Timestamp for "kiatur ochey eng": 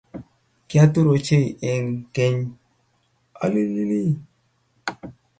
0.67-1.89